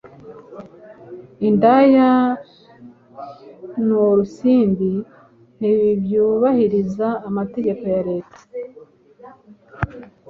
Indaya 1.47 2.11
n’Urusimbi 3.85 4.91
ntibyubahiriza 5.59 7.07
amategeko 7.27 7.83
ya 7.93 8.01
Leta, 8.09 8.39